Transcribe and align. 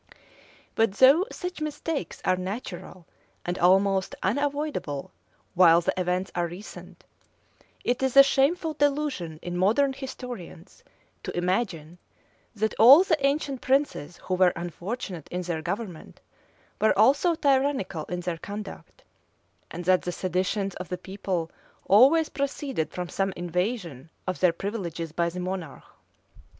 But 0.73 0.93
though 0.93 1.27
such 1.31 1.61
mistakes 1.61 2.23
are 2.25 2.35
natural 2.35 3.05
and 3.45 3.59
almost 3.59 4.15
unavoidable 4.23 5.11
while 5.53 5.79
the 5.81 5.93
events 5.95 6.31
are 6.33 6.47
recent, 6.47 7.03
it 7.83 8.01
is 8.01 8.17
a 8.17 8.23
shameful 8.23 8.73
delusion 8.73 9.37
in 9.43 9.55
modern 9.55 9.93
historians, 9.93 10.83
to 11.21 11.37
imagine 11.37 11.99
that 12.55 12.73
all 12.79 13.03
the 13.03 13.23
ancient 13.23 13.61
princes 13.61 14.17
who 14.23 14.33
were 14.33 14.53
unfortunate 14.55 15.27
in 15.29 15.43
their 15.43 15.61
government, 15.61 16.19
were 16.79 16.97
also 16.97 17.35
tyrannical 17.35 18.05
in 18.05 18.21
their 18.21 18.39
conduct; 18.39 19.03
and 19.69 19.85
that 19.85 20.01
the 20.01 20.11
seditions 20.11 20.73
of 20.77 20.89
the 20.89 20.97
people 20.97 21.51
always 21.85 22.27
proceeded 22.27 22.91
from 22.91 23.07
some 23.07 23.31
invasion 23.35 24.09
of 24.25 24.39
their 24.39 24.51
privileges 24.51 25.11
by 25.11 25.29
the 25.29 25.39
monarch. 25.39 25.83